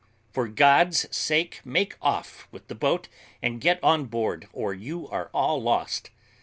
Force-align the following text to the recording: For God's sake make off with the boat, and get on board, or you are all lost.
For 0.31 0.47
God's 0.47 1.05
sake 1.15 1.61
make 1.63 1.95
off 2.01 2.47
with 2.51 2.67
the 2.69 2.73
boat, 2.73 3.07
and 3.39 3.61
get 3.61 3.79
on 3.83 4.05
board, 4.05 4.47
or 4.51 4.73
you 4.73 5.07
are 5.09 5.29
all 5.31 5.61
lost. 5.61 6.09